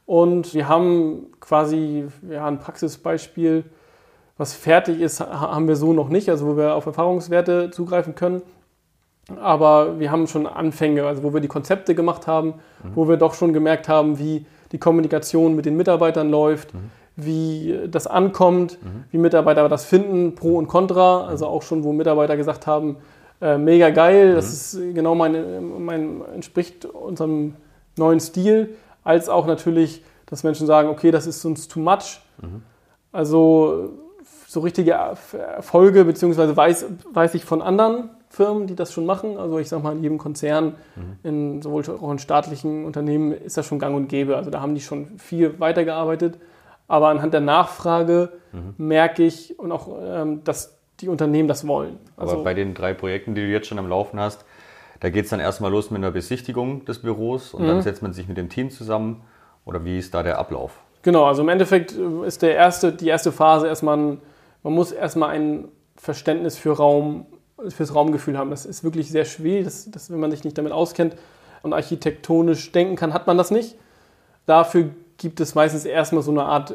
[0.07, 3.65] und wir haben quasi ja, ein Praxisbeispiel,
[4.41, 8.41] was fertig ist, haben wir so noch nicht, also wo wir auf Erfahrungswerte zugreifen können.
[9.39, 12.93] Aber wir haben schon Anfänge, also wo wir die Konzepte gemacht haben, mhm.
[12.95, 16.91] wo wir doch schon gemerkt haben, wie die Kommunikation mit den Mitarbeitern läuft, mhm.
[17.17, 19.05] wie das ankommt, mhm.
[19.11, 21.27] wie Mitarbeiter das finden, Pro und Contra.
[21.27, 22.97] Also auch schon, wo Mitarbeiter gesagt haben,
[23.43, 24.89] äh, mega geil, das mhm.
[24.89, 27.57] ist genau mein, mein, entspricht unserem
[27.99, 28.75] neuen Stil,
[29.05, 32.23] als auch natürlich, dass Menschen sagen, okay, das ist uns too much.
[32.41, 32.63] Mhm.
[33.13, 33.91] Also
[34.51, 39.37] so richtige Erfolge, beziehungsweise weiß, weiß ich von anderen Firmen, die das schon machen.
[39.39, 41.19] Also ich sage mal, in jedem Konzern, mhm.
[41.23, 44.37] in, sowohl auch in staatlichen Unternehmen ist das schon gang und gäbe.
[44.37, 46.41] Also da haben die schon viel weitergearbeitet.
[46.89, 48.75] Aber anhand der Nachfrage mhm.
[48.77, 52.01] merke ich und auch, ähm, dass die Unternehmen das wollen.
[52.17, 54.45] Also Aber bei den drei Projekten, die du jetzt schon am Laufen hast,
[54.99, 57.69] da geht es dann erstmal los mit einer Besichtigung des Büros und mhm.
[57.69, 59.23] dann setzt man sich mit dem Team zusammen.
[59.65, 60.81] Oder wie ist da der Ablauf?
[61.03, 64.21] Genau, also im Endeffekt äh, ist der erste, die erste Phase erstmal, ein,
[64.63, 67.27] man muss erstmal ein Verständnis für Raum,
[67.69, 68.51] fürs Raumgefühl haben.
[68.51, 71.17] Das ist wirklich sehr schwierig, das, das, wenn man sich nicht damit auskennt
[71.63, 73.77] und architektonisch denken kann, hat man das nicht.
[74.47, 76.75] Dafür gibt es meistens erstmal so eine Art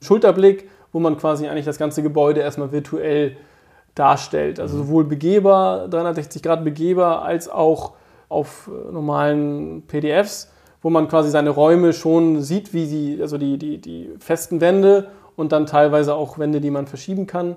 [0.00, 3.36] Schulterblick, wo man quasi eigentlich das ganze Gebäude erstmal virtuell
[3.94, 4.60] darstellt.
[4.60, 7.94] Also sowohl begehbar, 360 Grad begehbar, als auch
[8.28, 13.58] auf äh, normalen PDFs, wo man quasi seine Räume schon sieht, wie sie, also die,
[13.58, 17.54] die, die festen Wände und dann teilweise auch Wände, die man verschieben kann.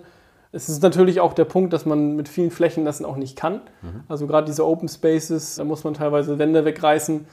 [0.52, 3.62] Es ist natürlich auch der Punkt, dass man mit vielen Flächen das auch nicht kann.
[3.82, 4.04] Mhm.
[4.08, 7.26] Also gerade diese Open Spaces, da muss man teilweise Wände wegreißen,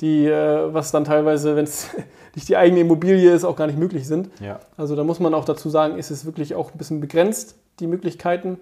[0.00, 1.88] die, äh, was dann teilweise, wenn es
[2.36, 4.30] nicht die eigene Immobilie ist, auch gar nicht möglich sind.
[4.40, 4.60] Ja.
[4.76, 7.88] Also da muss man auch dazu sagen, ist es wirklich auch ein bisschen begrenzt, die
[7.88, 8.58] Möglichkeiten.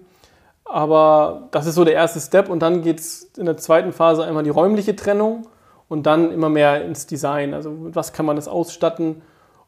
[0.63, 4.25] Aber das ist so der erste Step und dann geht es in der zweiten Phase
[4.25, 5.45] einmal die räumliche Trennung
[5.89, 7.53] und dann immer mehr ins Design.
[7.53, 9.21] Also was kann man das ausstatten?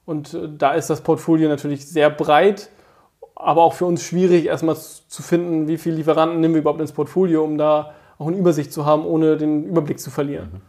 [0.08, 2.70] Und äh, da ist das Portfolio natürlich sehr breit,
[3.36, 6.94] aber auch für uns schwierig, erstmal zu finden, wie viele Lieferanten nehmen wir überhaupt ins
[6.94, 10.50] Portfolio, um da auch eine Übersicht zu haben, ohne den Überblick zu verlieren.
[10.54, 10.62] Mhm.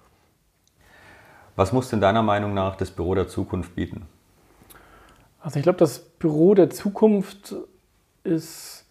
[1.55, 4.07] Was muss denn deiner Meinung nach das Büro der Zukunft bieten?
[5.41, 7.55] Also ich glaube, das Büro der Zukunft
[8.25, 8.87] ist,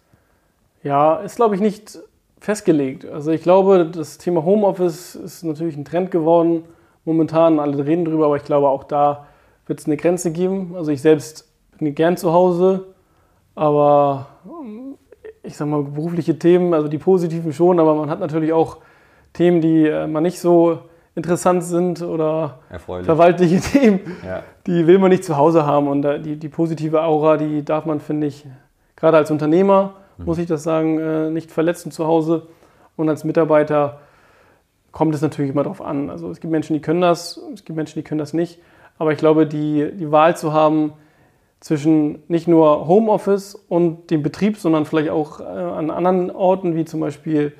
[0.81, 1.99] ja, ist glaube ich nicht
[2.39, 3.05] festgelegt.
[3.05, 6.63] Also ich glaube, das Thema Homeoffice ist natürlich ein Trend geworden
[7.03, 7.59] momentan.
[7.59, 9.27] Alle reden drüber, aber ich glaube auch da
[9.67, 10.73] wird es eine Grenze geben.
[10.75, 12.85] Also ich selbst bin gern zu Hause,
[13.55, 14.27] aber
[15.43, 18.77] ich sage mal berufliche Themen, also die positiven schon, aber man hat natürlich auch
[19.33, 20.79] Themen, die äh, man nicht so
[21.15, 22.59] interessant sind oder
[23.03, 24.43] verwaltliche Themen, ja.
[24.67, 25.87] die will man nicht zu Hause haben.
[25.87, 28.45] Und die, die positive Aura, die darf man, finde ich,
[28.95, 30.25] gerade als Unternehmer, mhm.
[30.25, 32.47] muss ich das sagen, äh, nicht verletzen zu Hause.
[32.95, 33.99] Und als Mitarbeiter
[34.91, 36.09] kommt es natürlich immer darauf an.
[36.09, 38.59] Also es gibt Menschen, die können das, es gibt Menschen, die können das nicht.
[38.97, 40.93] Aber ich glaube, die, die Wahl zu haben
[41.59, 46.85] zwischen nicht nur Homeoffice und dem Betrieb, sondern vielleicht auch äh, an anderen Orten, wie
[46.85, 47.53] zum Beispiel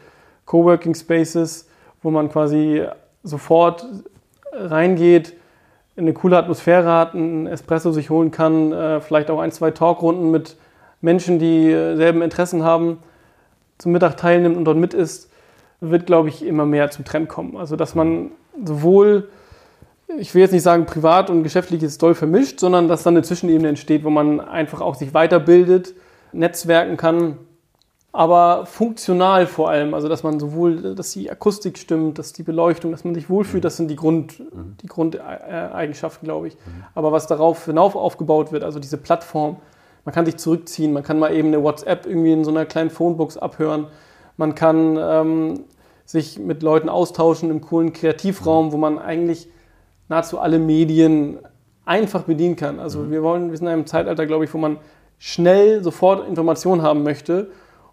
[0.46, 1.68] Coworking Spaces,
[2.02, 2.84] wo man quasi
[3.24, 3.86] sofort
[4.54, 5.34] reingeht,
[5.98, 10.30] eine coole Atmosphäre hat, einen Espresso sich holen kann, äh, vielleicht auch ein, zwei Talkrunden
[10.30, 10.58] mit
[11.02, 13.00] Menschen, die selben Interessen haben,
[13.78, 15.32] zum Mittag teilnimmt und dort mit ist,
[15.80, 17.58] wird, glaube ich, immer mehr zum Trend kommen.
[17.58, 18.32] Also, dass man
[18.64, 19.30] sowohl,
[20.18, 23.70] ich will jetzt nicht sagen, privat und geschäftliches doll vermischt, sondern dass dann eine Zwischenebene
[23.70, 25.94] entsteht, wo man einfach auch sich weiterbildet,
[26.32, 27.38] netzwerken kann
[28.18, 29.94] aber funktional vor allem.
[29.94, 33.64] Also, dass man sowohl, dass die Akustik stimmt, dass die Beleuchtung, dass man sich wohlfühlt,
[33.64, 34.76] das sind die, Grund, mhm.
[34.82, 36.56] die Grundeigenschaften, glaube ich.
[36.56, 36.84] Mhm.
[36.96, 39.58] Aber was darauf hinauf aufgebaut wird, also diese Plattform,
[40.04, 42.90] man kann sich zurückziehen, man kann mal eben eine WhatsApp irgendwie in so einer kleinen
[42.90, 43.86] Phonebox abhören,
[44.36, 45.66] man kann ähm,
[46.06, 48.72] sich mit Leuten austauschen im coolen Kreativraum, mhm.
[48.72, 49.48] wo man eigentlich
[50.10, 51.40] nahezu alle Medien
[51.86, 52.80] einfach bedienen kann.
[52.80, 53.12] Also mhm.
[53.12, 54.78] wir wollen, wir sind in einem Zeitalter, glaube ich, wo man
[55.20, 57.50] schnell sofort Informationen haben möchte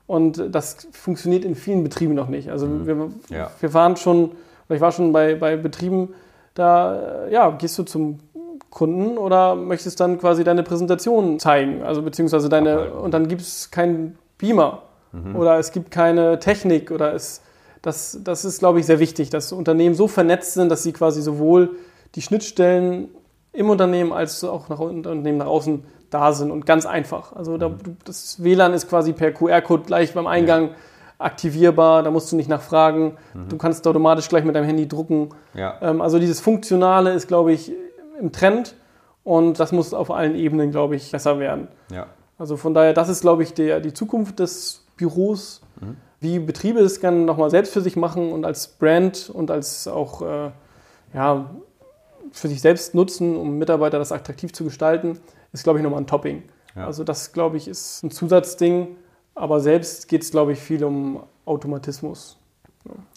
[0.07, 2.51] und das funktioniert in vielen Betrieben noch nicht.
[2.51, 2.87] Also mhm.
[2.87, 3.51] wir, ja.
[3.61, 4.33] wir waren schon,
[4.69, 6.15] ich war schon bei, bei Betrieben,
[6.55, 8.21] da ja, gehst du zum
[8.71, 13.71] Kunden oder möchtest dann quasi deine Präsentation zeigen, also beziehungsweise deine, und dann gibt es
[13.71, 15.37] keinen Beamer mhm.
[15.37, 17.41] oder es gibt keine Technik oder es,
[17.83, 21.23] das, das ist, glaube ich, sehr wichtig, dass Unternehmen so vernetzt sind, dass sie quasi
[21.23, 21.77] sowohl
[22.15, 23.09] die Schnittstellen
[23.53, 27.35] im Unternehmen als auch nach Unternehmen nach außen da sind und ganz einfach.
[27.35, 27.73] Also da,
[28.05, 30.71] das WLAN ist quasi per QR-Code gleich beim Eingang
[31.19, 33.17] aktivierbar, da musst du nicht nachfragen.
[33.49, 35.31] Du kannst automatisch gleich mit deinem Handy drucken.
[35.55, 35.79] Ja.
[35.81, 37.73] Ähm, also dieses Funktionale ist, glaube ich,
[38.21, 38.75] im Trend
[39.23, 41.69] und das muss auf allen Ebenen, glaube ich, besser werden.
[41.91, 42.07] Ja.
[42.37, 45.63] Also von daher, das ist, glaube ich, der, die Zukunft des Büros,
[46.21, 50.23] wie Betriebe es gerne nochmal selbst für sich machen und als Brand und als auch
[50.23, 50.51] äh,
[51.13, 51.51] ja,
[52.33, 55.19] für sich selbst nutzen, um Mitarbeiter das attraktiv zu gestalten,
[55.53, 56.43] ist, glaube ich, nochmal ein Topping.
[56.77, 56.87] Ja.
[56.87, 58.97] Also das, glaube ich, ist ein Zusatzding,
[59.35, 62.39] aber selbst geht es, glaube ich, viel um Automatismus.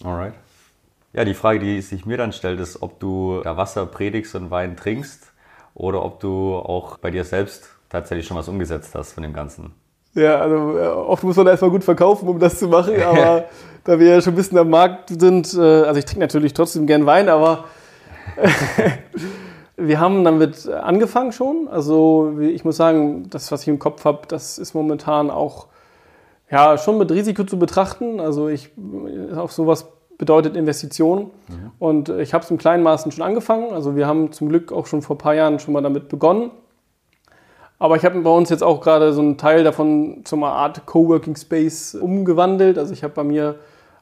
[0.04, 0.34] Alright.
[1.14, 4.52] Ja, die Frage, die sich mir dann stellt, ist, ob du da Wasser predigst und
[4.52, 5.32] Wein trinkst
[5.74, 9.74] oder ob du auch bei dir selbst tatsächlich schon was umgesetzt hast von dem Ganzen.
[10.14, 13.46] Ja, also äh, oft muss man erstmal gut verkaufen, um das zu machen, aber
[13.84, 16.88] da wir ja schon ein bisschen am Markt sind, äh, also ich trinke natürlich trotzdem
[16.88, 17.66] gern Wein, aber
[19.78, 21.68] wir haben damit angefangen schon.
[21.68, 25.68] Also ich muss sagen, das, was ich im Kopf habe, das ist momentan auch
[26.50, 28.20] ja, schon mit Risiko zu betrachten.
[28.20, 28.72] Also ich
[29.36, 29.88] auch sowas
[30.18, 31.32] bedeutet Investitionen.
[31.80, 33.72] Und ich habe es im kleinen Maßen schon angefangen.
[33.74, 36.52] Also wir haben zum Glück auch schon vor ein paar Jahren schon mal damit begonnen.
[37.80, 40.86] Aber ich habe bei uns jetzt auch gerade so einen Teil davon zu einer Art
[40.88, 42.80] Coworking Space umgewandelt.
[42.80, 43.56] Also ich habe bei mir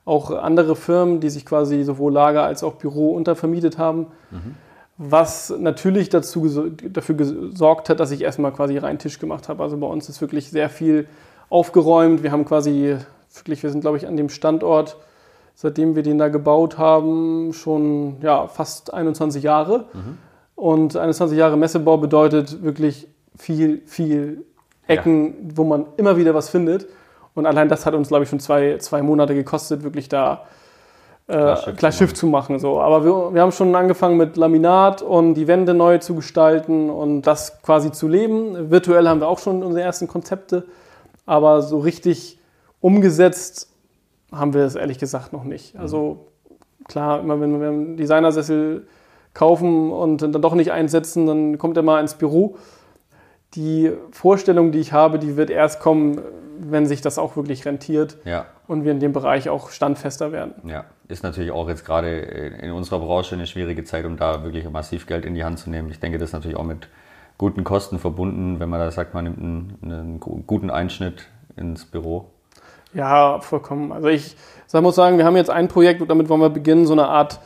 [0.06, 4.08] auch andere Firmen, die sich quasi sowohl Lager als auch Büro untervermietet haben.
[4.98, 9.62] Was natürlich dazu, dafür gesorgt hat, dass ich erstmal quasi reinen Tisch gemacht habe.
[9.62, 11.08] Also bei uns ist wirklich sehr viel
[11.50, 12.24] aufgeräumt.
[12.24, 12.96] Wir haben quasi
[13.34, 14.98] wirklich, wir sind glaube ich an dem Standort,
[15.56, 19.86] seitdem wir den da gebaut haben, schon ja, fast 21 Jahre.
[20.56, 24.46] Und 21 Jahre Messebau bedeutet wirklich viel, viel
[24.88, 26.88] Ecken, wo man immer wieder was findet.
[27.36, 30.46] Und allein das hat uns, glaube ich, schon zwei, zwei Monate gekostet, wirklich da
[31.28, 32.60] äh, Klar, Schiff klar zu Schiff zu machen.
[32.60, 32.80] So.
[32.80, 37.24] Aber wir, wir haben schon angefangen mit Laminat und die Wände neu zu gestalten und
[37.24, 38.70] das quasi zu leben.
[38.70, 40.66] Virtuell haben wir auch schon unsere ersten Konzepte,
[41.26, 42.40] aber so richtig
[42.80, 43.70] umgesetzt
[44.32, 45.76] haben wir es ehrlich gesagt noch nicht.
[45.78, 46.28] Also
[46.88, 48.88] klar, immer wenn wir einen Designersessel
[49.34, 52.58] kaufen und dann doch nicht einsetzen, dann kommt er mal ins Büro.
[53.56, 56.22] Die Vorstellung, die ich habe, die wird erst kommen,
[56.60, 60.54] wenn sich das auch wirklich rentiert Ja, und wir in dem Bereich auch standfester werden.
[60.70, 60.86] ja.
[61.08, 65.06] Ist natürlich auch jetzt gerade in unserer Branche eine schwierige Zeit, um da wirklich massiv
[65.06, 65.92] Geld in die Hand zu nehmen.
[65.92, 66.88] Ich denke, das ist natürlich auch mit
[67.38, 71.86] guten Kosten verbunden, wenn man da sagt, man nimmt einen, einen gu- guten Einschnitt ins
[71.86, 72.26] Büro.
[72.96, 73.92] Ja, vollkommen.
[73.92, 76.88] Also ich sag- muss sagen, wir haben jetzt ein Projekt, und damit wollen wir beginnen,
[76.88, 77.40] so eine Art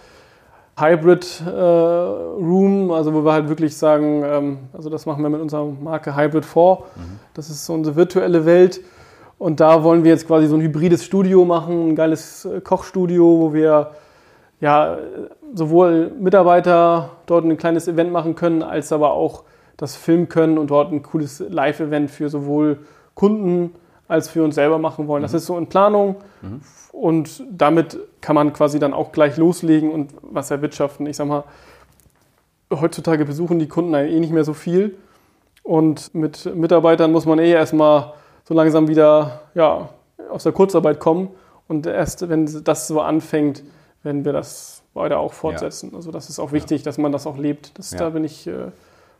[0.79, 5.41] Hybrid äh, Room, also wo wir halt wirklich sagen, ähm, also das machen wir mit
[5.41, 6.77] unserer Marke Hybrid 4.
[7.33, 8.79] Das ist so unsere virtuelle Welt.
[9.39, 13.39] Und da wollen wir jetzt quasi so ein hybrides Studio machen, ein geiles äh, Kochstudio,
[13.39, 13.91] wo wir
[14.59, 14.97] ja
[15.53, 19.43] sowohl Mitarbeiter dort ein kleines Event machen können, als aber auch
[19.77, 22.79] das filmen können und dort ein cooles Live-Event für sowohl
[23.15, 23.71] Kunden
[24.09, 25.21] als für uns selber machen wollen.
[25.21, 26.17] Das ist so in Planung
[26.91, 31.05] und damit kann man quasi dann auch gleich loslegen und was erwirtschaften.
[31.05, 31.45] Ich sag mal,
[32.69, 34.97] heutzutage besuchen die Kunden eh nicht mehr so viel
[35.63, 38.13] und mit Mitarbeitern muss man eh erstmal
[38.49, 39.89] so langsam wieder ja,
[40.31, 41.29] aus der Kurzarbeit kommen
[41.67, 43.63] und erst wenn das so anfängt,
[44.01, 45.91] werden wir das weiter auch fortsetzen.
[45.95, 47.77] Also das ist auch wichtig, dass man das auch lebt.
[47.77, 47.99] Das, Ja.
[47.99, 48.71] Da bin ich äh,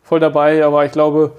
[0.01, 1.33] voll dabei, aber ich glaube,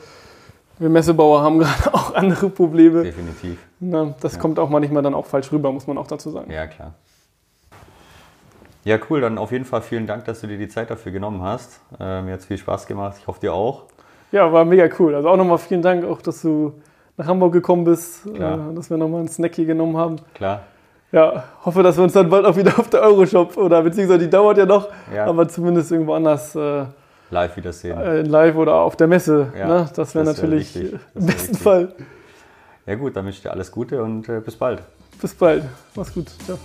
[0.78, 3.02] wir Messebauer haben gerade auch andere Probleme.
[3.02, 3.58] Definitiv.
[3.80, 6.50] Na, das kommt auch manchmal dann auch falsch rüber, muss man auch dazu sagen.
[6.50, 6.94] Ja, klar.
[8.84, 9.20] Ja, cool.
[9.20, 11.80] Dann auf jeden Fall vielen Dank, dass du dir die Zeit dafür genommen hast.
[11.98, 13.16] Äh, mir hat es viel Spaß gemacht.
[13.18, 13.86] Ich hoffe dir auch.
[14.30, 15.16] Ja, war mega cool.
[15.16, 16.72] Also auch nochmal vielen Dank, auch dass du
[17.20, 18.38] nach Hamburg gekommen bist, äh,
[18.74, 20.16] dass wir nochmal einen Snack hier genommen haben.
[20.34, 20.62] Klar.
[21.12, 24.30] Ja, hoffe, dass wir uns dann bald auch wieder auf der Euroshop oder beziehungsweise die
[24.30, 25.26] dauert ja noch, Ja.
[25.26, 26.84] aber zumindest irgendwo anders äh,
[27.30, 27.98] Live wiedersehen.
[27.98, 29.52] äh, live oder auf der Messe.
[29.58, 29.90] Ja, ne?
[29.94, 31.58] Das wäre wär natürlich im wär besten wichtig.
[31.58, 31.92] Fall.
[32.86, 34.82] Ja gut, dann wünsche ich dir alles Gute und äh, bis bald.
[35.20, 35.64] Bis bald.
[35.94, 36.28] Mach's gut.
[36.44, 36.58] Ciao.